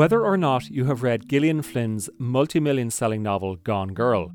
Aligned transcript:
Whether 0.00 0.24
or 0.24 0.38
not 0.38 0.70
you 0.70 0.86
have 0.86 1.02
read 1.02 1.28
Gillian 1.28 1.60
Flynn's 1.60 2.08
multi 2.16 2.58
million 2.58 2.90
selling 2.90 3.22
novel 3.22 3.56
Gone 3.56 3.92
Girl, 3.92 4.32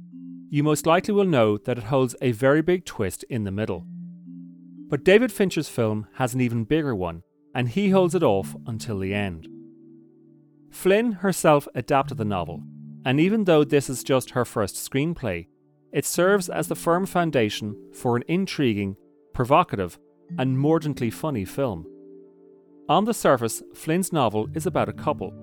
you 0.51 0.62
most 0.62 0.85
likely 0.85 1.12
will 1.12 1.26
know 1.26 1.57
that 1.57 1.79
it 1.79 1.85
holds 1.85 2.15
a 2.21 2.33
very 2.33 2.62
big 2.62 2.85
twist 2.85 3.23
in 3.31 3.46
the 3.46 3.51
middle. 3.51 3.83
But 4.89 5.04
David 5.04 5.31
Fincher's 5.31 5.67
film 5.67 6.05
has 6.17 6.36
an 6.36 6.41
even 6.41 6.65
bigger 6.65 6.93
one, 6.93 7.23
and 7.56 7.67
he 7.67 7.89
holds 7.89 8.13
it 8.13 8.21
off 8.21 8.56
until 8.67 8.99
the 8.99 9.15
end. 9.15 9.47
Flynn 10.70 11.13
herself 11.13 11.67
adapted 11.74 12.20
the 12.20 12.25
novel, 12.25 12.61
and 13.03 13.20
even 13.20 13.46
though 13.46 13.63
this 13.63 13.89
is 13.89 14.03
just 14.03 14.29
her 14.29 14.46
first 14.46 14.75
screenplay, 14.75 15.47
it 15.92 16.05
serves 16.05 16.47
as 16.47 16.67
the 16.67 16.75
firm 16.75 17.07
foundation 17.07 17.75
for 17.91 18.16
an 18.16 18.23
intriguing, 18.27 18.97
provocative, 19.34 19.97
and 20.38 20.59
mordantly 20.59 21.09
funny 21.09 21.43
film. 21.43 21.88
On 22.88 23.05
the 23.05 23.16
surface, 23.16 23.63
Flynn's 23.73 24.13
novel 24.13 24.47
is 24.53 24.67
about 24.67 24.89
a 24.89 24.93
couple, 24.93 25.34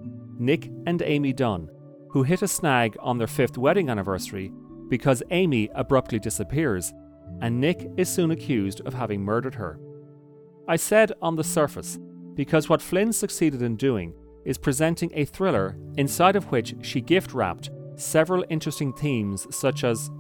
Nick 0.45 0.71
and 0.87 1.01
Amy 1.03 1.33
Dunn, 1.33 1.71
who 2.11 2.23
hit 2.23 2.43
a 2.43 2.49
snag 2.49 2.97
on 3.01 3.17
their 3.17 3.27
fifth 3.27 3.57
wedding 3.57 3.89
anniversary 3.89 4.53
because 4.89 5.23
Amy 5.31 5.71
abruptly 5.75 6.19
disappears, 6.19 6.93
and 7.41 7.61
Nick 7.61 7.89
is 7.97 8.09
soon 8.09 8.31
accused 8.31 8.81
of 8.83 8.93
having 8.93 9.23
murdered 9.23 9.55
her. 9.55 9.79
I 10.69 10.77
said 10.77 11.13
on 11.23 11.37
the 11.37 11.45
surface 11.45 11.99
because 12.35 12.69
what 12.69 12.83
Flynn 12.83 13.13
succeeded 13.13 13.63
in 13.63 13.77
doing 13.77 14.15
is 14.45 14.59
presenting 14.59 15.11
a 15.15 15.25
thriller 15.25 15.77
inside 15.97 16.37
of 16.37 16.51
which 16.51 16.75
she 16.83 17.01
gift 17.01 17.33
wrapped 17.33 17.71
several 17.95 18.45
interesting 18.51 18.93
themes, 18.93 19.47
such 19.55 19.85
as, 19.85 20.11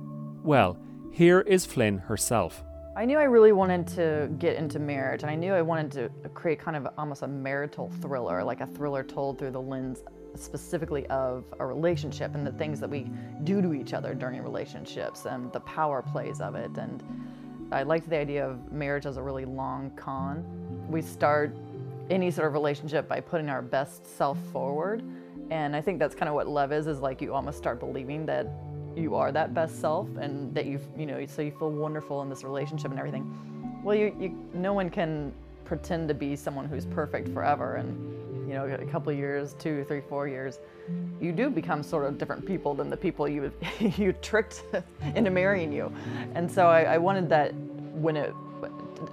well, 0.42 0.78
here 1.10 1.40
is 1.40 1.66
Flynn 1.66 1.98
herself. 1.98 2.62
I 2.94 3.06
knew 3.06 3.18
I 3.18 3.24
really 3.24 3.52
wanted 3.52 3.86
to 3.88 4.30
get 4.38 4.56
into 4.56 4.78
marriage, 4.78 5.22
and 5.22 5.30
I 5.30 5.34
knew 5.34 5.54
I 5.54 5.62
wanted 5.62 5.90
to 5.92 6.28
create 6.30 6.58
kind 6.58 6.76
of 6.76 6.86
almost 6.98 7.22
a 7.22 7.28
marital 7.28 7.90
thriller, 8.00 8.44
like 8.44 8.60
a 8.60 8.66
thriller 8.66 9.02
told 9.02 9.38
through 9.38 9.52
the 9.52 9.60
lens 9.60 10.02
specifically 10.34 11.06
of 11.06 11.44
a 11.58 11.66
relationship 11.66 12.34
and 12.34 12.46
the 12.46 12.52
things 12.52 12.80
that 12.80 12.88
we 12.88 13.10
do 13.44 13.60
to 13.62 13.74
each 13.74 13.92
other 13.92 14.14
during 14.14 14.42
relationships 14.42 15.26
and 15.26 15.52
the 15.52 15.60
power 15.60 16.02
plays 16.02 16.40
of 16.40 16.54
it. 16.54 16.70
And 16.76 17.02
I 17.70 17.82
liked 17.82 18.08
the 18.08 18.18
idea 18.18 18.46
of 18.46 18.72
marriage 18.72 19.06
as 19.06 19.16
a 19.16 19.22
really 19.22 19.44
long 19.44 19.90
con. 19.96 20.44
We 20.88 21.02
start 21.02 21.56
any 22.10 22.30
sort 22.30 22.48
of 22.48 22.52
relationship 22.52 23.08
by 23.08 23.20
putting 23.20 23.48
our 23.48 23.62
best 23.62 24.06
self 24.16 24.38
forward. 24.52 25.02
And 25.50 25.76
I 25.76 25.80
think 25.80 25.98
that's 25.98 26.14
kind 26.14 26.28
of 26.28 26.34
what 26.34 26.48
love 26.48 26.72
is, 26.72 26.86
is 26.86 27.00
like 27.00 27.20
you 27.20 27.34
almost 27.34 27.58
start 27.58 27.78
believing 27.78 28.26
that 28.26 28.46
you 28.96 29.14
are 29.14 29.32
that 29.32 29.54
best 29.54 29.80
self 29.80 30.08
and 30.16 30.54
that 30.54 30.66
you've, 30.66 30.86
you 30.96 31.06
know 31.06 31.24
so 31.26 31.42
you 31.42 31.50
feel 31.50 31.70
wonderful 31.70 32.22
in 32.22 32.28
this 32.28 32.44
relationship 32.44 32.90
and 32.90 32.98
everything 32.98 33.82
well 33.82 33.96
you, 33.96 34.14
you 34.20 34.48
no 34.52 34.72
one 34.72 34.90
can 34.90 35.32
pretend 35.64 36.08
to 36.08 36.14
be 36.14 36.36
someone 36.36 36.66
who's 36.66 36.84
perfect 36.86 37.28
forever 37.28 37.76
and 37.76 38.21
you 38.52 38.58
know 38.58 38.66
a 38.66 38.84
couple 38.84 39.10
years 39.10 39.54
two 39.58 39.82
three 39.84 40.02
four 40.10 40.28
years 40.28 40.58
you 41.22 41.32
do 41.32 41.48
become 41.48 41.82
sort 41.82 42.04
of 42.04 42.18
different 42.18 42.44
people 42.44 42.74
than 42.74 42.90
the 42.90 42.96
people 42.96 43.26
you 43.26 43.50
you 43.96 44.12
tricked 44.12 44.64
into 45.14 45.30
marrying 45.30 45.72
you 45.72 45.90
and 46.34 46.50
so 46.50 46.66
I, 46.66 46.82
I 46.82 46.98
wanted 46.98 47.30
that 47.30 47.54
when 47.94 48.14
it 48.16 48.34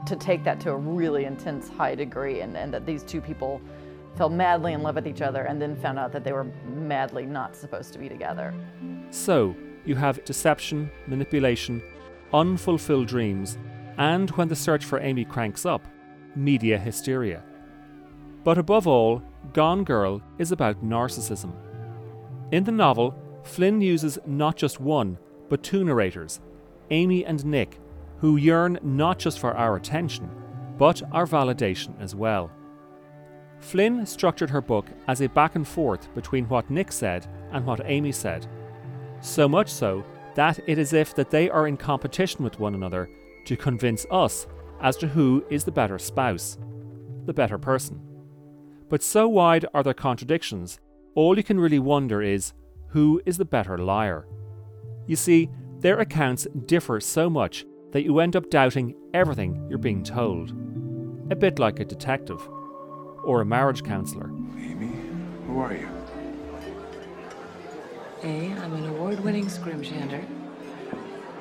to 0.06 0.16
take 0.18 0.44
that 0.44 0.60
to 0.60 0.72
a 0.72 0.76
really 0.76 1.24
intense 1.24 1.70
high 1.70 1.96
degree 1.96 2.42
and, 2.42 2.58
and 2.58 2.74
that 2.74 2.86
these 2.86 3.02
two 3.02 3.22
people 3.22 3.62
fell 4.18 4.30
madly 4.30 4.74
in 4.74 4.84
love 4.84 4.96
with 4.96 5.08
each 5.08 5.22
other 5.22 5.44
and 5.44 5.62
then 5.62 5.76
found 5.78 5.98
out 5.98 6.12
that 6.12 6.26
they 6.26 6.34
were 6.34 6.48
madly 6.76 7.26
not 7.26 7.56
supposed 7.56 7.94
to 7.94 8.00
be 8.00 8.10
together 8.10 8.54
so 9.10 9.56
you 9.86 9.96
have 9.96 10.24
deception, 10.26 10.92
manipulation, 11.08 11.82
unfulfilled 12.34 13.08
dreams, 13.08 13.58
and 13.98 14.30
when 14.32 14.48
the 14.48 14.56
search 14.56 14.86
for 14.86 15.00
Amy 15.00 15.26
cranks 15.26 15.66
up, 15.66 15.82
media 16.36 16.78
hysteria. 16.78 17.44
But 18.44 18.58
above 18.58 18.88
all, 18.88 19.22
Gone 19.54 19.84
Girl 19.84 20.22
is 20.38 20.52
about 20.52 20.84
narcissism. 20.84 21.54
In 22.52 22.64
the 22.64 22.72
novel, 22.72 23.16
Flynn 23.44 23.82
uses 23.82 24.20
not 24.26 24.56
just 24.58 24.80
one, 24.80 25.18
but 25.50 25.64
two 25.64 25.84
narrators, 25.84 26.40
Amy 26.92 27.26
and 27.26 27.46
Nick, 27.46 27.80
who 28.20 28.38
yearn 28.38 28.80
not 28.82 29.20
just 29.20 29.40
for 29.40 29.56
our 29.56 29.76
attention, 29.76 30.30
but 30.78 31.02
our 31.12 31.26
validation 31.26 32.00
as 32.02 32.16
well. 32.16 32.52
Flynn 33.60 34.06
structured 34.06 34.50
her 34.50 34.62
book 34.62 34.86
as 35.08 35.22
a 35.22 35.30
back 35.30 35.56
and 35.56 35.68
forth 35.68 36.14
between 36.16 36.48
what 36.48 36.70
Nick 36.70 36.92
said 36.92 37.28
and 37.52 37.66
what 37.66 37.82
Amy 37.86 38.12
said 38.12 38.48
so 39.22 39.48
much 39.48 39.70
so 39.70 40.04
that 40.36 40.60
it 40.68 40.78
is 40.78 40.94
if 40.94 41.14
that 41.16 41.30
they 41.30 41.50
are 41.50 41.68
in 41.68 41.78
competition 41.78 42.44
with 42.44 42.60
one 42.60 42.76
another 42.76 43.10
to 43.46 43.58
convince 43.58 44.06
us 44.12 44.48
as 44.82 44.96
to 44.98 45.08
who 45.08 45.44
is 45.50 45.64
the 45.64 45.72
better 45.72 46.00
spouse, 46.00 46.58
the 47.26 47.34
better 47.34 47.58
person. 47.58 48.00
But 48.90 49.04
so 49.04 49.28
wide 49.28 49.66
are 49.74 49.84
their 49.84 49.94
contradictions, 49.94 50.80
all 51.16 51.38
you 51.38 51.44
can 51.44 51.60
really 51.60 51.80
wonder 51.80 52.22
is 52.22 52.54
who 52.88 53.22
is 53.26 53.38
the 53.38 53.46
better 53.46 53.78
liar. 53.78 54.28
You 55.06 55.16
see, 55.16 55.50
their 55.80 56.00
accounts 56.00 56.48
differ 56.66 57.00
so 57.00 57.30
much 57.30 57.66
that 57.92 58.04
you 58.04 58.20
end 58.20 58.36
up 58.36 58.50
doubting 58.50 58.96
everything 59.14 59.66
you're 59.70 59.78
being 59.78 60.04
told. 60.04 60.52
A 61.32 61.36
bit 61.36 61.60
like 61.60 61.80
a 61.80 61.86
detective 61.86 62.48
or 63.24 63.42
a 63.42 63.46
marriage 63.46 63.84
counsellor. 63.84 64.32
Amy, 64.58 64.92
who 65.46 65.60
are 65.60 65.74
you? 65.74 65.88
A, 68.24 68.52
I'm 68.52 68.74
an 68.74 68.88
award-winning 68.90 69.46
scrimshander. 69.46 70.26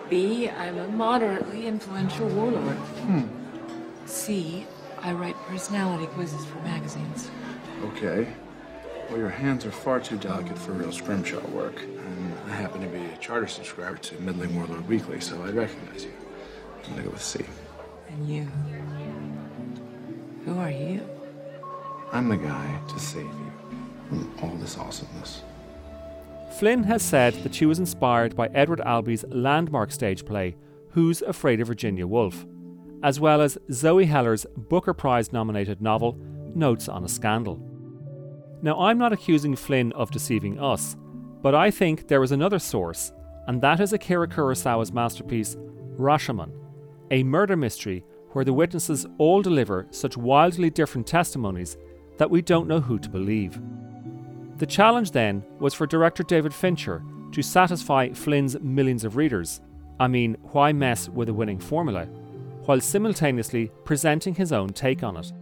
B, 0.09 0.49
I'm 0.49 0.79
a 0.79 0.89
moderately 0.89 1.67
influential 1.67 2.29
warlord. 2.29 2.77
Hmm. 2.77 3.27
C, 4.07 4.67
I 5.03 5.13
write 5.13 5.37
personality 5.47 6.07
quizzes 6.07 6.45
for 6.47 6.59
magazines. 6.61 7.31
Okay. 7.85 8.27
Well, 9.09 9.19
your 9.19 9.31
hands 9.31 9.65
are 9.65 9.71
far 9.71 10.01
too 10.01 10.19
delicate 10.19 10.59
for 10.59 10.73
real 10.73 10.93
scrimshaw 10.93 11.47
work. 11.49 11.81
And 11.83 12.35
I 12.47 12.55
happen 12.55 12.81
to 12.83 12.87
be 12.89 13.05
a 13.05 13.17
charter 13.19 13.47
subscriber 13.47 13.97
to 13.97 14.21
Middling 14.21 14.55
Warlord 14.55 14.87
Weekly, 14.89 15.21
so 15.21 15.43
I'd 15.45 15.55
recognize 15.55 16.05
you. 16.05 16.13
I'm 16.85 16.91
gonna 16.91 17.03
go 17.05 17.11
with 17.11 17.23
C. 17.23 17.45
And 18.09 18.29
you? 18.29 18.49
Who 20.45 20.59
are 20.59 20.71
you? 20.71 21.01
I'm 22.13 22.29
the 22.29 22.37
guy 22.37 22.81
to 22.89 22.99
save 22.99 23.25
you 23.25 23.53
from 24.09 24.35
all 24.43 24.57
this 24.57 24.79
awesomeness. 24.79 25.43
Flynn 26.59 26.83
has 26.85 27.03
said 27.03 27.35
that 27.45 27.55
she 27.55 27.67
was 27.67 27.79
inspired 27.79 28.35
by 28.35 28.49
Edward 28.49 28.81
Albee's 28.81 29.25
landmark 29.29 29.93
stage 29.93 30.25
play, 30.25 30.57
Who's 30.91 31.23
Afraid 31.23 31.61
of 31.61 31.69
Virginia 31.69 32.07
Woolf, 32.07 32.47
as 33.03 33.21
well 33.21 33.41
as 33.41 33.59
Zoe 33.73 34.07
Heller's 34.07 34.47
Booker 34.57 34.95
Prize 34.95 35.33
nominated 35.33 35.81
novel, 35.81 36.19
Notes 36.55 36.89
on 36.89 37.05
a 37.05 37.09
Scandal. 37.09 37.61
Now, 38.63 38.81
I'm 38.81 38.99
not 38.99 39.13
accusing 39.13 39.55
Flynn 39.55 39.93
of 39.93 40.11
deceiving 40.11 40.59
us, 40.59 40.97
but 41.43 41.55
I 41.55 41.71
think 41.71 42.09
there 42.09 42.23
is 42.23 42.33
another 42.33 42.59
source, 42.59 43.13
and 43.47 43.61
that 43.63 43.81
is 43.81 43.93
Akira 43.93 44.27
Kurosawa's 44.27 44.93
masterpiece, 44.93 45.57
Rashomon, 45.97 46.51
a 47.11 47.23
murder 47.23 47.57
mystery 47.57 48.05
where 48.33 48.45
the 48.45 48.53
witnesses 48.53 49.07
all 49.19 49.43
deliver 49.43 49.87
such 49.91 50.17
wildly 50.17 50.71
different 50.71 51.07
testimonies 51.07 51.77
that 52.19 52.31
we 52.31 52.43
don't 52.43 52.69
know 52.69 52.81
who 52.81 52.99
to 52.99 53.09
believe. 53.09 53.61
The 54.59 54.67
challenge 54.67 55.13
then 55.13 55.45
was 55.61 55.73
for 55.73 55.87
director 55.87 56.25
David 56.25 56.53
Fincher 56.53 57.03
to 57.33 57.43
satisfy 57.43 58.13
Flynn's 58.13 58.59
millions 58.61 59.05
of 59.05 59.17
readers. 59.17 59.61
I 60.01 60.09
mean, 60.09 60.37
why 60.53 60.73
mess 60.73 61.09
with 61.09 61.29
a 61.29 61.35
winning 61.35 61.61
formula? 61.61 62.09
While 62.69 62.83
simultaneously 62.83 63.73
presenting 63.85 64.35
his 64.35 64.53
own 64.53 64.75
take 64.75 65.03
on 65.03 65.17
it. 65.17 65.33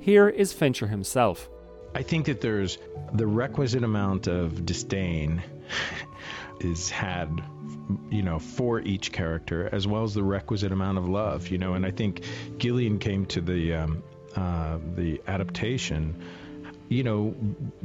Here 0.00 0.28
is 0.28 0.52
Fincher 0.52 0.88
himself. 0.88 1.48
I 1.94 2.02
think 2.02 2.26
that 2.26 2.40
there's 2.40 2.78
the 3.12 3.28
requisite 3.28 3.84
amount 3.84 4.26
of 4.26 4.66
disdain 4.66 5.40
is 6.60 6.90
had 6.90 7.30
you 8.10 8.22
know 8.22 8.40
for 8.40 8.80
each 8.80 9.12
character 9.12 9.68
as 9.72 9.86
well 9.86 10.02
as 10.02 10.14
the 10.14 10.24
requisite 10.24 10.72
amount 10.72 10.98
of 10.98 11.08
love 11.08 11.46
you 11.46 11.56
know 11.56 11.74
and 11.74 11.86
i 11.86 11.90
think 11.92 12.24
gillian 12.58 12.98
came 12.98 13.24
to 13.24 13.40
the 13.40 13.72
um, 13.72 14.02
uh, 14.34 14.78
the 14.96 15.22
adaptation 15.28 16.20
you 16.88 17.02
know, 17.02 17.34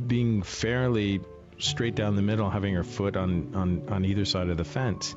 being 0.07 0.42
fairly 0.44 1.21
straight 1.59 1.95
down 1.95 2.15
the 2.15 2.21
middle, 2.21 2.50
having 2.50 2.74
her 2.74 2.83
foot 2.83 3.15
on, 3.15 3.53
on, 3.53 3.83
on 3.89 4.06
either 4.06 4.25
side 4.25 4.50
of 4.50 4.57
the 4.57 4.63
fence. 4.63 5.15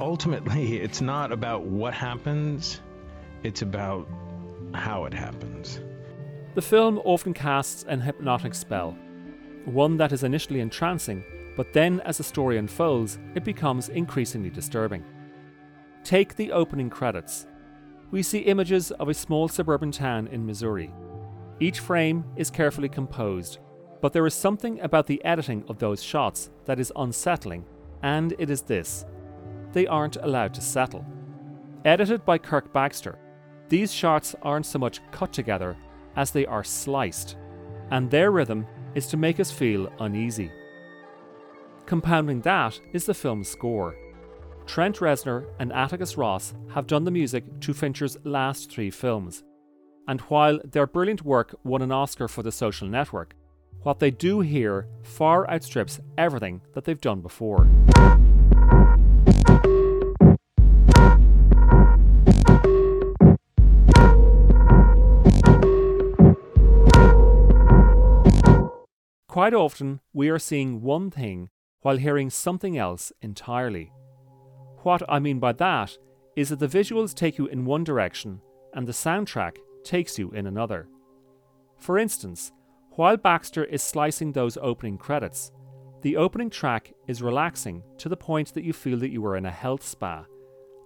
Ultimately, 0.00 0.78
it's 0.78 1.00
not 1.00 1.32
about 1.32 1.62
what 1.62 1.94
happens, 1.94 2.80
it's 3.42 3.62
about 3.62 4.06
how 4.74 5.04
it 5.04 5.14
happens. 5.14 5.80
The 6.54 6.62
film 6.62 7.00
often 7.04 7.34
casts 7.34 7.84
an 7.88 8.00
hypnotic 8.00 8.54
spell, 8.54 8.96
one 9.64 9.96
that 9.96 10.12
is 10.12 10.24
initially 10.24 10.60
entrancing, 10.60 11.24
but 11.56 11.72
then 11.72 12.00
as 12.00 12.18
the 12.18 12.24
story 12.24 12.58
unfolds, 12.58 13.18
it 13.34 13.44
becomes 13.44 13.88
increasingly 13.88 14.50
disturbing. 14.50 15.04
Take 16.04 16.36
the 16.36 16.52
opening 16.52 16.90
credits. 16.90 17.46
We 18.10 18.22
see 18.22 18.38
images 18.38 18.90
of 18.92 19.08
a 19.08 19.14
small 19.14 19.48
suburban 19.48 19.92
town 19.92 20.28
in 20.28 20.46
Missouri 20.46 20.92
each 21.60 21.80
frame 21.80 22.24
is 22.36 22.50
carefully 22.50 22.88
composed, 22.88 23.58
but 24.00 24.12
there 24.12 24.26
is 24.26 24.34
something 24.34 24.78
about 24.80 25.08
the 25.08 25.24
editing 25.24 25.64
of 25.68 25.78
those 25.78 26.00
shots 26.00 26.50
that 26.66 26.78
is 26.78 26.92
unsettling, 26.94 27.64
and 28.02 28.32
it 28.38 28.48
is 28.48 28.62
this 28.62 29.04
they 29.72 29.86
aren't 29.86 30.16
allowed 30.16 30.54
to 30.54 30.60
settle. 30.60 31.04
Edited 31.84 32.24
by 32.24 32.38
Kirk 32.38 32.72
Baxter, 32.72 33.18
these 33.68 33.92
shots 33.92 34.34
aren't 34.42 34.66
so 34.66 34.78
much 34.78 35.00
cut 35.10 35.32
together 35.32 35.76
as 36.16 36.30
they 36.30 36.46
are 36.46 36.64
sliced. 36.64 37.36
and 37.90 38.10
their 38.10 38.30
rhythm 38.30 38.66
is 38.94 39.06
to 39.06 39.16
make 39.16 39.40
us 39.40 39.50
feel 39.50 39.90
uneasy. 40.00 40.50
Compounding 41.86 42.42
that 42.42 42.78
is 42.92 43.06
the 43.06 43.14
film's 43.14 43.48
score. 43.48 43.96
Trent 44.66 44.96
Reznor 44.98 45.46
and 45.58 45.72
Atticus 45.72 46.18
Ross 46.18 46.54
have 46.74 46.86
done 46.86 47.04
the 47.04 47.10
music 47.10 47.44
to 47.60 47.72
Fincher's 47.72 48.18
last 48.24 48.70
three 48.70 48.90
films. 48.90 49.42
And 50.06 50.20
while 50.22 50.58
their 50.64 50.86
brilliant 50.86 51.22
work 51.24 51.54
won 51.64 51.80
an 51.80 51.92
Oscar 51.92 52.28
for 52.28 52.42
The 52.42 52.52
Social 52.52 52.88
Network, 52.88 53.34
what 53.82 53.98
they 54.00 54.10
do 54.10 54.40
here 54.40 54.86
far 55.02 55.48
outstrips 55.50 56.00
everything 56.18 56.60
that 56.74 56.84
they've 56.84 57.00
done 57.00 57.22
before. 57.22 57.66
Quite 69.38 69.54
often, 69.54 70.00
we 70.12 70.30
are 70.30 70.38
seeing 70.40 70.82
one 70.82 71.12
thing 71.12 71.50
while 71.82 71.96
hearing 71.96 72.28
something 72.28 72.76
else 72.76 73.12
entirely. 73.22 73.92
What 74.78 75.00
I 75.08 75.20
mean 75.20 75.38
by 75.38 75.52
that 75.52 75.96
is 76.34 76.48
that 76.48 76.58
the 76.58 76.66
visuals 76.66 77.14
take 77.14 77.38
you 77.38 77.46
in 77.46 77.64
one 77.64 77.84
direction 77.84 78.40
and 78.74 78.84
the 78.84 78.92
soundtrack 78.92 79.58
takes 79.84 80.18
you 80.18 80.32
in 80.32 80.48
another. 80.48 80.88
For 81.76 81.98
instance, 81.98 82.50
while 82.96 83.16
Baxter 83.16 83.62
is 83.62 83.80
slicing 83.80 84.32
those 84.32 84.58
opening 84.60 84.98
credits, 84.98 85.52
the 86.02 86.16
opening 86.16 86.50
track 86.50 86.92
is 87.06 87.22
relaxing 87.22 87.84
to 87.98 88.08
the 88.08 88.16
point 88.16 88.52
that 88.54 88.64
you 88.64 88.72
feel 88.72 88.98
that 88.98 89.12
you 89.12 89.24
are 89.24 89.36
in 89.36 89.46
a 89.46 89.52
health 89.52 89.84
spa, 89.84 90.24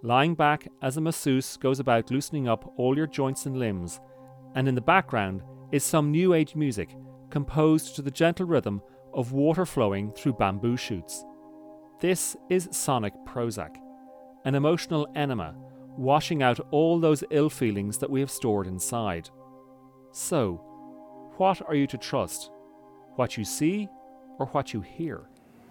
lying 0.03 0.35
back 0.35 0.67
as 0.83 0.95
a 0.97 1.01
masseuse 1.01 1.57
goes 1.57 1.79
about 1.79 2.11
loosening 2.11 2.47
up 2.47 2.71
all 2.77 2.95
your 2.95 3.07
joints 3.07 3.47
and 3.47 3.57
limbs, 3.57 3.99
and 4.53 4.67
in 4.67 4.75
the 4.75 4.79
background 4.79 5.41
is 5.71 5.83
some 5.83 6.11
new 6.11 6.35
age 6.35 6.53
music 6.53 6.95
composed 7.33 7.95
to 7.95 8.03
the 8.03 8.11
gentle 8.11 8.45
rhythm 8.45 8.79
of 9.11 9.31
water 9.31 9.65
flowing 9.65 10.11
through 10.11 10.33
bamboo 10.33 10.77
shoots. 10.77 11.25
This 11.99 12.37
is 12.47 12.69
sonic 12.71 13.11
Prozac, 13.25 13.75
an 14.45 14.53
emotional 14.53 15.07
enema 15.15 15.55
washing 15.97 16.43
out 16.43 16.59
all 16.69 16.99
those 16.99 17.23
ill 17.31 17.49
feelings 17.49 17.97
that 17.97 18.09
we 18.11 18.19
have 18.19 18.29
stored 18.29 18.67
inside. 18.67 19.31
So, 20.11 20.61
what 21.37 21.59
are 21.67 21.73
you 21.73 21.87
to 21.87 21.97
trust? 21.97 22.51
What 23.15 23.35
you 23.35 23.45
see 23.45 23.89
or 24.37 24.45
what 24.47 24.71
you 24.71 24.81
hear? 24.81 25.23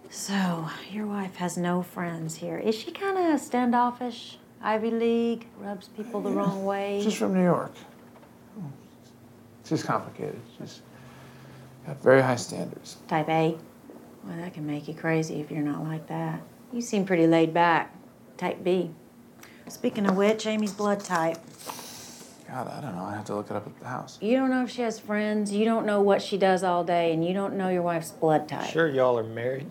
So, 0.09 0.67
your 0.91 1.07
wife 1.07 1.35
has 1.35 1.55
no 1.55 1.81
friends 1.81 2.35
here. 2.35 2.57
Is 2.57 2.75
she 2.75 2.91
kind 2.91 3.17
of 3.17 3.39
standoffish? 3.39 4.37
Ivy 4.61 4.91
League? 4.91 5.47
Rubs 5.59 5.87
people 5.87 6.19
the 6.19 6.31
wrong 6.31 6.65
way? 6.65 6.99
She's 7.01 7.13
from 7.13 7.33
New 7.33 7.43
York. 7.43 7.71
She's 9.63 9.81
complicated. 9.81 10.41
She's 10.57 10.81
got 11.85 12.01
very 12.01 12.21
high 12.21 12.35
standards. 12.35 12.97
Type 13.07 13.29
A? 13.29 13.57
Well, 14.23 14.37
that 14.37 14.53
can 14.53 14.65
make 14.65 14.87
you 14.87 14.93
crazy 14.93 15.41
if 15.41 15.51
you're 15.51 15.61
not 15.61 15.83
like 15.83 16.07
that. 16.07 16.41
You 16.71 16.81
seem 16.81 17.05
pretty 17.05 17.27
laid 17.27 17.53
back. 17.53 17.95
Type 18.37 18.63
B. 18.63 18.91
Speaking 19.67 20.05
of 20.05 20.17
which, 20.17 20.45
Amy's 20.45 20.73
blood 20.73 20.99
type. 21.01 21.37
God, 22.47 22.67
I 22.67 22.81
don't 22.81 22.95
know. 22.95 23.03
I 23.03 23.15
have 23.15 23.25
to 23.25 23.35
look 23.35 23.49
it 23.49 23.55
up 23.55 23.65
at 23.65 23.79
the 23.79 23.87
house. 23.87 24.17
You 24.21 24.37
don't 24.37 24.49
know 24.49 24.63
if 24.63 24.69
she 24.69 24.81
has 24.81 24.99
friends, 24.99 25.51
you 25.51 25.65
don't 25.65 25.85
know 25.85 26.01
what 26.01 26.21
she 26.21 26.37
does 26.37 26.63
all 26.63 26.83
day, 26.83 27.11
and 27.13 27.25
you 27.25 27.33
don't 27.33 27.55
know 27.55 27.69
your 27.69 27.81
wife's 27.81 28.11
blood 28.11 28.47
type. 28.47 28.69
Sure, 28.69 28.87
y'all 28.87 29.17
are 29.17 29.23
married. 29.23 29.69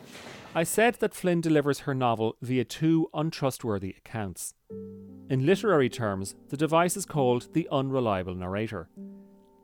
I 0.55 0.65
said 0.65 0.97
that 0.97 1.15
Flynn 1.15 1.41
delivers 1.41 1.81
her 1.81 1.95
novel 1.95 2.37
via 2.43 2.65
two 2.65 3.09
untrustworthy 3.15 3.95
accounts. 3.97 4.55
In 5.31 5.47
literary 5.47 5.89
terms, 5.89 6.35
the 6.49 6.57
device 6.57 6.97
is 6.97 7.07
called 7.07 7.49
the 7.55 7.69
unreliable 7.71 8.35
narrator. 8.35 8.89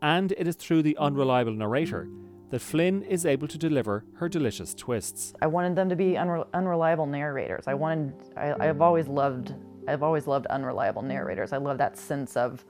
And 0.00 0.32
it 0.32 0.46
is 0.46 0.56
through 0.56 0.82
the 0.82 0.96
unreliable 0.96 1.52
narrator 1.52 2.08
that 2.50 2.60
Flynn 2.60 3.02
is 3.02 3.26
able 3.26 3.48
to 3.48 3.58
deliver 3.58 4.04
her 4.14 4.28
delicious 4.28 4.74
twists. 4.74 5.34
I 5.42 5.46
wanted 5.46 5.76
them 5.76 5.88
to 5.88 5.96
be 5.96 6.12
unre- 6.12 6.46
unreliable 6.54 7.06
narrators. 7.06 7.64
I 7.66 7.74
wanted, 7.74 8.14
I, 8.36 8.54
I've 8.68 8.80
always 8.80 9.06
loved, 9.06 9.54
I've 9.86 10.02
always 10.02 10.26
loved 10.26 10.46
unreliable 10.46 11.02
narrators. 11.02 11.52
I 11.52 11.58
love 11.58 11.78
that 11.78 11.96
sense 11.96 12.36
of 12.36 12.64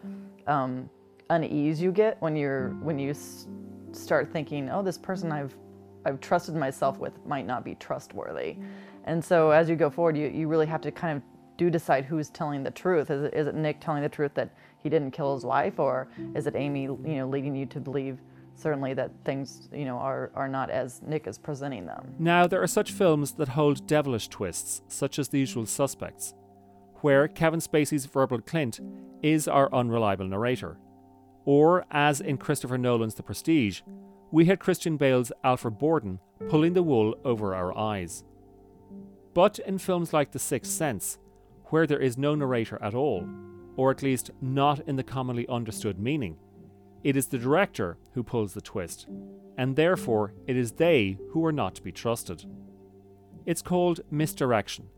um, 0.46 0.90
unease 1.30 1.80
you 1.80 1.92
get 1.92 2.20
when 2.20 2.34
you're 2.36 2.70
when 2.82 2.98
you 2.98 3.10
s- 3.10 3.46
start 3.92 4.32
thinking, 4.32 4.68
oh, 4.70 4.82
this 4.82 4.98
person 4.98 5.30
I've 5.30 5.56
I've 6.04 6.20
trusted 6.20 6.54
myself 6.54 6.98
with 6.98 7.12
might 7.26 7.46
not 7.46 7.64
be 7.64 7.74
trustworthy. 7.74 8.56
And 9.04 9.24
so 9.24 9.50
as 9.50 9.68
you 9.68 9.76
go 9.76 9.90
forward, 9.90 10.16
you, 10.16 10.28
you 10.28 10.48
really 10.48 10.66
have 10.66 10.80
to 10.82 10.90
kind 10.90 11.16
of 11.16 11.22
do 11.56 11.70
decide 11.70 12.04
who's 12.04 12.30
telling 12.30 12.62
the 12.62 12.70
truth. 12.70 13.10
Is 13.10 13.46
it 13.46 13.54
Nick 13.54 13.80
telling 13.80 14.02
the 14.02 14.08
truth 14.08 14.32
that 14.34 14.54
he 14.82 14.88
didn't 14.88 15.10
kill 15.10 15.34
his 15.34 15.44
wife, 15.44 15.78
or 15.78 16.08
is 16.34 16.46
it 16.46 16.54
Amy, 16.54 16.82
you 16.82 16.98
know, 17.04 17.28
leading 17.28 17.54
you 17.56 17.66
to 17.66 17.80
believe 17.80 18.18
certainly 18.58 18.94
that 18.94 19.10
things, 19.24 19.68
you 19.72 19.84
know, 19.84 19.96
are, 19.96 20.30
are 20.34 20.48
not 20.48 20.70
as 20.70 21.00
Nick 21.02 21.26
is 21.26 21.38
presenting 21.38 21.86
them? 21.86 22.14
Now, 22.18 22.46
there 22.46 22.62
are 22.62 22.66
such 22.66 22.92
films 22.92 23.32
that 23.32 23.48
hold 23.48 23.86
devilish 23.86 24.28
twists, 24.28 24.82
such 24.88 25.18
as 25.18 25.28
The 25.28 25.38
Usual 25.38 25.66
Suspects, 25.66 26.34
where 26.96 27.28
Kevin 27.28 27.60
Spacey's 27.60 28.06
Verbal 28.06 28.40
Kint 28.40 28.80
is 29.22 29.46
our 29.46 29.72
unreliable 29.72 30.26
narrator. 30.26 30.78
Or, 31.44 31.86
as 31.90 32.20
in 32.20 32.36
Christopher 32.36 32.76
Nolan's 32.76 33.14
The 33.14 33.22
Prestige, 33.22 33.80
we 34.30 34.46
had 34.46 34.60
Christian 34.60 34.96
Bale's 34.96 35.32
Alfred 35.44 35.78
Borden 35.78 36.18
pulling 36.48 36.74
the 36.74 36.82
wool 36.82 37.14
over 37.24 37.54
our 37.54 37.76
eyes. 37.76 38.24
But 39.32 39.58
in 39.60 39.78
films 39.78 40.12
like 40.12 40.32
The 40.32 40.38
Sixth 40.38 40.70
Sense, 40.70 41.18
where 41.66 41.86
there 41.86 42.00
is 42.00 42.18
no 42.18 42.34
narrator 42.34 42.78
at 42.82 42.94
all, 42.94 43.26
or 43.76 43.90
at 43.90 44.02
least 44.02 44.30
not 44.40 44.80
in 44.80 44.96
the 44.96 45.02
commonly 45.04 45.46
understood 45.48 45.98
meaning, 45.98 46.36
it 47.08 47.16
is 47.16 47.28
the 47.28 47.38
director 47.38 47.96
who 48.12 48.22
pulls 48.22 48.52
the 48.52 48.60
twist, 48.60 49.06
and 49.56 49.76
therefore 49.76 50.34
it 50.46 50.58
is 50.58 50.72
they 50.72 51.16
who 51.30 51.42
are 51.42 51.52
not 51.52 51.74
to 51.74 51.82
be 51.82 51.90
trusted. 51.90 52.44
It's 53.46 53.62
called 53.62 54.00
misdirection, 54.10 54.90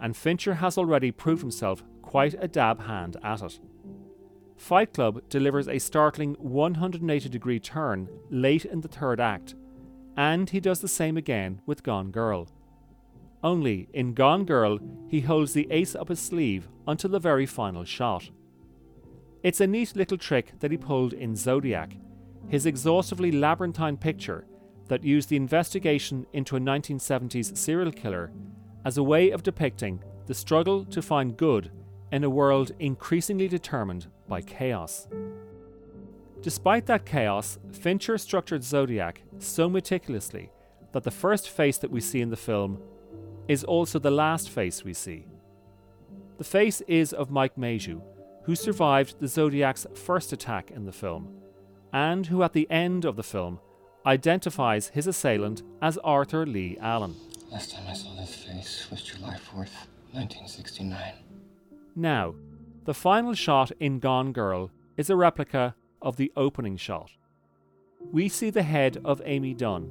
and 0.00 0.16
Fincher 0.16 0.54
has 0.54 0.78
already 0.78 1.10
proved 1.10 1.42
himself 1.42 1.84
quite 2.00 2.34
a 2.40 2.48
dab 2.48 2.80
hand 2.80 3.18
at 3.22 3.42
it. 3.42 3.60
Fight 4.56 4.94
Club 4.94 5.20
delivers 5.28 5.68
a 5.68 5.78
startling 5.78 6.36
180 6.38 7.28
degree 7.28 7.60
turn 7.60 8.08
late 8.30 8.64
in 8.64 8.80
the 8.80 8.88
third 8.88 9.20
act, 9.20 9.54
and 10.16 10.48
he 10.48 10.60
does 10.60 10.80
the 10.80 10.88
same 10.88 11.18
again 11.18 11.60
with 11.66 11.82
Gone 11.82 12.10
Girl. 12.10 12.48
Only, 13.44 13.90
in 13.92 14.14
Gone 14.14 14.46
Girl, 14.46 14.78
he 15.06 15.20
holds 15.20 15.52
the 15.52 15.70
ace 15.70 15.94
up 15.94 16.08
his 16.08 16.18
sleeve 16.18 16.66
until 16.86 17.10
the 17.10 17.20
very 17.20 17.44
final 17.44 17.84
shot. 17.84 18.30
It's 19.42 19.60
a 19.60 19.66
neat 19.66 19.94
little 19.94 20.18
trick 20.18 20.58
that 20.58 20.72
he 20.72 20.76
pulled 20.76 21.12
in 21.12 21.36
Zodiac, 21.36 21.96
his 22.48 22.66
exhaustively 22.66 23.30
labyrinthine 23.30 23.96
picture 23.96 24.46
that 24.88 25.04
used 25.04 25.28
the 25.28 25.36
investigation 25.36 26.26
into 26.32 26.56
a 26.56 26.60
1970s 26.60 27.56
serial 27.56 27.92
killer 27.92 28.32
as 28.84 28.98
a 28.98 29.02
way 29.02 29.30
of 29.30 29.42
depicting 29.42 30.02
the 30.26 30.34
struggle 30.34 30.84
to 30.86 31.00
find 31.00 31.36
good 31.36 31.70
in 32.10 32.24
a 32.24 32.30
world 32.30 32.72
increasingly 32.80 33.46
determined 33.46 34.08
by 34.26 34.40
chaos. 34.40 35.06
Despite 36.40 36.86
that 36.86 37.04
chaos, 37.04 37.58
Fincher 37.72 38.18
structured 38.18 38.64
Zodiac 38.64 39.22
so 39.38 39.68
meticulously 39.68 40.50
that 40.92 41.04
the 41.04 41.10
first 41.10 41.48
face 41.48 41.78
that 41.78 41.90
we 41.90 42.00
see 42.00 42.20
in 42.20 42.30
the 42.30 42.36
film 42.36 42.80
is 43.46 43.62
also 43.62 43.98
the 43.98 44.10
last 44.10 44.50
face 44.50 44.84
we 44.84 44.94
see. 44.94 45.26
The 46.38 46.44
face 46.44 46.80
is 46.82 47.12
of 47.12 47.30
Mike 47.30 47.58
Mayhew, 47.58 48.00
who 48.48 48.54
survived 48.54 49.20
the 49.20 49.28
Zodiac's 49.28 49.86
first 49.92 50.32
attack 50.32 50.70
in 50.70 50.86
the 50.86 50.92
film, 50.92 51.28
and 51.92 52.28
who 52.28 52.42
at 52.42 52.54
the 52.54 52.66
end 52.70 53.04
of 53.04 53.14
the 53.14 53.22
film 53.22 53.60
identifies 54.06 54.88
his 54.88 55.06
assailant 55.06 55.62
as 55.82 55.98
Arthur 55.98 56.46
Lee 56.46 56.78
Allen. 56.80 57.14
Last 57.52 57.72
time 57.74 57.86
I 57.86 57.92
saw 57.92 58.14
this 58.14 58.34
face 58.34 58.88
was 58.90 59.02
July 59.02 59.34
4th, 59.34 59.84
1969. 60.12 61.12
Now, 61.94 62.34
the 62.86 62.94
final 62.94 63.34
shot 63.34 63.70
in 63.80 63.98
Gone 63.98 64.32
Girl 64.32 64.70
is 64.96 65.10
a 65.10 65.16
replica 65.16 65.74
of 66.00 66.16
the 66.16 66.32
opening 66.34 66.78
shot. 66.78 67.10
We 68.10 68.30
see 68.30 68.48
the 68.48 68.62
head 68.62 68.96
of 69.04 69.20
Amy 69.26 69.52
Dunn, 69.52 69.90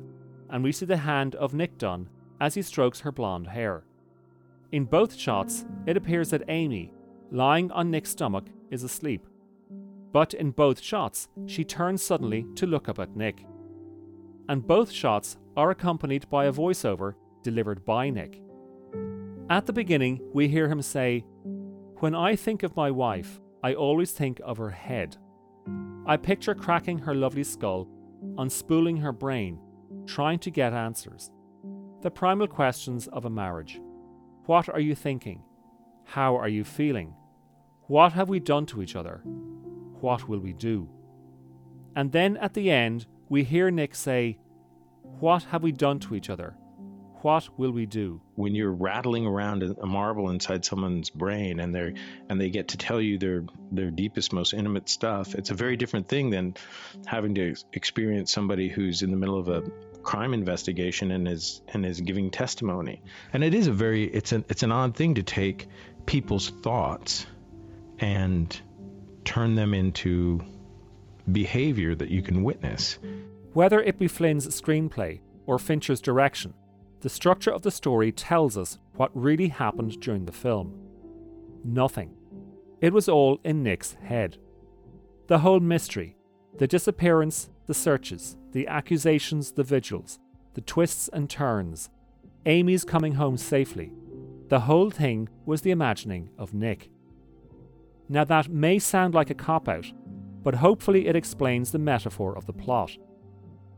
and 0.50 0.64
we 0.64 0.72
see 0.72 0.88
the 0.88 0.98
hand 0.98 1.36
of 1.36 1.54
Nick 1.54 1.78
Dunn 1.78 2.10
as 2.42 2.56
he 2.56 2.64
strokes 2.64 3.02
her 3.02 3.12
blonde 3.12 3.50
hair. 3.50 3.84
In 4.72 4.86
both 4.86 5.16
shots, 5.16 5.64
it 5.86 5.96
appears 5.96 6.32
that 6.32 6.46
Amy, 6.48 6.92
lying 7.32 7.72
on 7.72 7.92
Nick's 7.92 8.12
stomach, 8.12 8.46
is 8.70 8.84
asleep. 8.84 9.28
But 10.12 10.34
in 10.34 10.52
both 10.52 10.82
shots, 10.82 11.30
she 11.46 11.64
turns 11.64 12.02
suddenly 12.02 12.46
to 12.56 12.66
look 12.66 12.90
up 12.90 13.00
at 13.00 13.16
Nick. 13.16 13.46
And 14.50 14.66
both 14.66 14.92
shots 14.92 15.38
are 15.56 15.72
accompanied 15.72 16.30
by 16.30 16.46
a 16.46 16.54
voiceover 16.54 17.16
delivered 17.44 17.86
by 17.86 18.10
Nick. 18.10 18.42
At 19.50 19.66
the 19.66 19.74
beginning, 19.74 20.20
we 20.34 20.48
hear 20.48 20.68
him 20.68 20.82
say, 20.82 21.26
When 22.00 22.16
I 22.16 22.36
think 22.36 22.64
of 22.64 22.76
my 22.76 22.92
wife, 22.92 23.40
I 23.64 23.74
always 23.74 24.12
think 24.12 24.42
of 24.44 24.58
her 24.58 24.70
head. 24.70 25.18
I 26.06 26.18
picture 26.18 26.56
cracking 26.56 27.00
her 27.00 27.16
lovely 27.16 27.44
skull, 27.44 27.88
unspooling 28.36 29.02
her 29.02 29.12
brain, 29.12 29.60
trying 30.06 30.40
to 30.40 30.52
get 30.52 30.74
answers. 30.74 31.32
The 32.02 32.12
primal 32.12 32.48
questions 32.48 33.08
of 33.08 33.26
a 33.26 33.30
marriage. 33.30 33.82
What 34.46 34.70
are 34.70 34.80
you 34.80 34.96
thinking? 34.96 35.44
How 36.12 36.38
are 36.38 36.48
you 36.48 36.64
feeling? 36.64 37.14
What 37.88 38.14
have 38.14 38.30
we 38.30 38.40
done 38.40 38.66
to 38.68 38.82
each 38.82 38.96
other? 38.96 39.18
What 40.00 40.30
will 40.30 40.40
we 40.40 40.54
do? 40.54 40.88
And 41.98 42.14
then 42.14 42.38
at 42.38 42.54
the 42.54 42.72
end, 42.72 43.06
we 43.28 43.44
hear 43.44 43.70
Nick 43.70 43.94
say, 43.94 44.38
What 45.20 45.44
have 45.44 45.64
we 45.64 45.74
done 45.74 46.00
to 46.00 46.16
each 46.16 46.30
other? 46.30 46.56
What 47.24 47.50
will 47.60 47.72
we 47.72 47.86
do? 47.86 48.22
When 48.36 48.56
you're 48.56 48.72
rattling 48.72 49.26
around 49.26 49.64
a 49.64 49.86
marble 49.86 50.30
inside 50.30 50.64
someone's 50.64 51.10
brain 51.10 51.60
and 51.60 51.76
they 51.76 51.94
and 52.30 52.40
they 52.40 52.50
get 52.50 52.70
to 52.70 52.78
tell 52.78 53.02
you 53.02 53.18
their 53.18 53.44
their 53.72 53.92
deepest, 53.92 54.32
most 54.32 54.54
intimate 54.54 54.88
stuff, 54.88 55.36
it's 55.36 55.50
a 55.50 55.56
very 55.56 55.76
different 55.76 56.08
thing 56.08 56.30
than 56.30 56.56
having 57.06 57.36
to 57.36 57.54
experience 57.74 58.32
somebody 58.32 58.70
who's 58.70 59.02
in 59.02 59.12
the 59.12 59.18
middle 59.18 59.38
of 59.38 59.50
a 59.50 59.64
crime 60.04 60.34
investigation 60.34 61.12
and 61.12 61.28
is 61.28 61.62
and 61.74 61.86
is 61.86 62.00
giving 62.00 62.32
testimony. 62.32 63.02
And 63.34 63.44
it 63.44 63.54
is 63.54 63.68
a 63.68 63.74
very 63.74 64.06
it's 64.06 64.32
an 64.32 64.46
it's 64.48 64.64
an 64.64 64.72
odd 64.72 64.96
thing 64.96 65.16
to 65.16 65.24
take 65.24 65.68
people's 66.08 66.50
thoughts 66.50 67.28
and 68.00 68.60
turn 69.24 69.54
them 69.54 69.76
into 69.76 70.42
behavior 71.32 71.94
that 71.94 72.10
you 72.10 72.24
can 72.24 72.44
witness. 72.44 72.98
Whether 73.54 73.82
it 73.82 74.00
be 74.00 74.08
Flynn's 74.08 74.48
screenplay 74.48 75.20
or 75.46 75.60
Fincher's 75.60 76.02
direction, 76.02 76.54
the 77.02 77.10
structure 77.10 77.52
of 77.52 77.62
the 77.62 77.72
story 77.72 78.12
tells 78.12 78.58
us 78.58 78.80
what 78.96 79.12
really 79.14 79.50
happened 79.50 80.00
during 80.00 80.26
the 80.26 80.32
film. 80.32 80.74
Nothing. 81.64 82.16
It 82.82 82.94
was 82.94 83.08
all 83.08 83.40
in 83.44 83.62
Nick's 83.62 83.94
head. 84.02 84.38
The 85.28 85.40
whole 85.40 85.60
mystery, 85.60 86.16
the 86.58 86.68
disappearance, 86.68 87.50
the 87.66 87.74
searches, 87.74 88.38
the 88.54 88.68
accusations, 88.68 89.52
the 89.52 89.64
vigils, 89.64 90.20
the 90.54 90.62
twists 90.62 91.10
and 91.10 91.30
turns, 91.30 91.90
Amy's 92.46 92.86
coming 92.86 93.14
home 93.14 93.36
safely, 93.38 93.92
the 94.50 94.62
whole 94.62 94.90
thing 94.90 95.30
was 95.46 95.62
the 95.62 95.72
imagining 95.72 96.30
of 96.38 96.54
Nick. 96.54 96.90
Now, 98.10 98.24
that 98.24 98.50
may 98.50 98.80
sound 98.80 99.14
like 99.14 99.30
a 99.30 99.36
cop 99.36 99.68
out, 99.68 99.92
but 100.44 100.56
hopefully 100.56 101.08
it 101.08 101.16
explains 101.16 101.72
the 101.72 101.80
metaphor 101.80 102.38
of 102.38 102.46
the 102.46 102.54
plot. 102.54 102.98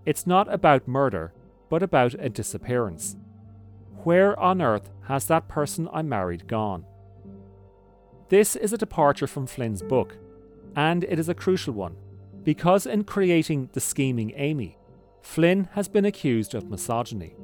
It's 0.06 0.28
not 0.28 0.52
about 0.54 0.88
murder, 0.88 1.34
but 1.70 1.82
about 1.82 2.14
a 2.20 2.30
disappearance. 2.30 3.18
Where 4.04 4.40
on 4.40 4.62
earth 4.62 4.92
has 5.08 5.26
that 5.26 5.48
person 5.48 5.90
I 5.92 6.04
married 6.04 6.48
gone? 6.48 6.86
This 8.30 8.56
is 8.56 8.72
a 8.72 8.78
departure 8.78 9.28
from 9.28 9.48
Flynn's 9.48 9.82
book, 9.82 10.18
and 10.76 11.04
it 11.04 11.18
is 11.18 11.30
a 11.30 11.34
crucial 11.34 11.74
one, 11.74 11.96
because 12.44 12.86
in 12.86 13.04
creating 13.04 13.70
the 13.74 13.82
scheming 13.82 14.34
Amy, 14.36 14.78
Flynn 15.22 15.70
has 15.74 15.88
been 15.88 16.06
accused 16.06 16.54
of 16.54 16.70
misogyny. 16.70 17.36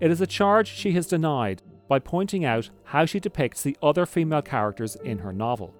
It 0.00 0.10
is 0.10 0.22
a 0.22 0.26
charge 0.26 0.68
she 0.68 0.92
has 0.92 1.06
denied 1.06 1.62
by 1.90 1.98
pointing 1.98 2.44
out 2.44 2.70
how 2.84 3.04
she 3.04 3.18
depicts 3.18 3.64
the 3.64 3.76
other 3.82 4.06
female 4.06 4.42
characters 4.42 4.94
in 5.02 5.18
her 5.18 5.32
novel. 5.32 5.74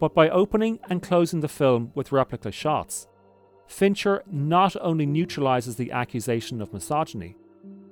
But 0.00 0.14
by 0.14 0.28
opening 0.28 0.80
and 0.90 1.00
closing 1.00 1.38
the 1.38 1.46
film 1.46 1.92
with 1.94 2.10
replica 2.10 2.50
shots, 2.50 3.06
Fincher 3.68 4.24
not 4.26 4.74
only 4.80 5.06
neutralizes 5.06 5.76
the 5.76 5.92
accusation 5.92 6.60
of 6.60 6.72
misogyny, 6.72 7.36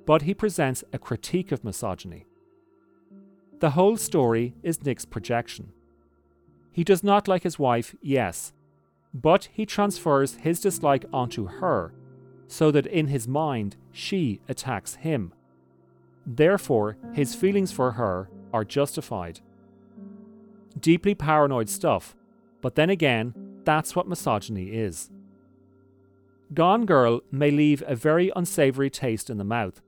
but 0.05 0.23
he 0.23 0.33
presents 0.33 0.83
a 0.91 0.99
critique 0.99 1.53
of 1.53 1.63
misogyny. 1.63 2.25
The 3.61 3.69
whole 3.69 3.95
story 3.95 4.53
is 4.61 4.83
Nick's 4.83 5.05
projection. 5.05 5.71
He 6.73 6.83
does 6.83 7.01
not 7.01 7.29
like 7.29 7.43
his 7.43 7.57
wife, 7.57 7.95
yes, 8.01 8.51
but 9.13 9.47
he 9.53 9.65
transfers 9.65 10.35
his 10.35 10.59
dislike 10.59 11.05
onto 11.13 11.45
her 11.45 11.93
so 12.49 12.71
that 12.71 12.87
in 12.87 13.07
his 13.07 13.25
mind 13.25 13.77
she 13.93 14.41
attacks 14.49 14.95
him. 14.95 15.33
Therefore, 16.25 16.97
his 17.13 17.35
feelings 17.35 17.71
for 17.71 17.91
her 17.93 18.29
are 18.53 18.65
justified 18.65 19.41
deeply 20.79 21.15
paranoid 21.15 21.69
stuff, 21.69 22.15
but 22.61 22.75
then 22.75 22.89
again, 22.89 23.33
that's 23.63 23.95
what 23.95 24.07
misogyny 24.07 24.69
is. 24.69 25.09
Gone 26.53 26.85
Girl 26.85 27.21
may 27.31 27.51
leave 27.51 27.83
a 27.85 27.95
very 27.95 28.31
unsavoury 28.35 28.89
taste 28.89 29.29
in 29.29 29.37
the 29.37 29.43
mouth, 29.43 29.81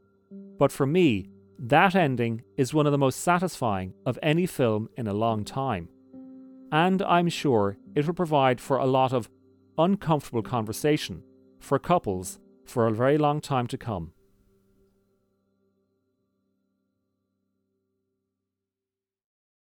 but 0.57 0.71
for 0.71 0.85
me, 0.85 1.29
that 1.59 1.95
ending 1.95 2.43
is 2.57 2.73
one 2.73 2.85
of 2.85 2.91
the 2.91 2.97
most 2.97 3.19
satisfying 3.19 3.93
of 4.05 4.19
any 4.21 4.45
film 4.45 4.89
in 4.97 5.07
a 5.07 5.13
long 5.13 5.43
time. 5.43 5.89
And 6.71 7.01
I'm 7.03 7.29
sure 7.29 7.77
it 7.95 8.07
will 8.07 8.13
provide 8.13 8.59
for 8.59 8.77
a 8.77 8.85
lot 8.85 9.13
of 9.13 9.29
uncomfortable 9.77 10.41
conversation 10.41 11.23
for 11.59 11.79
couples 11.79 12.39
for 12.65 12.87
a 12.87 12.93
very 12.93 13.17
long 13.17 13.41
time 13.41 13.67
to 13.67 13.77
come. 13.77 14.13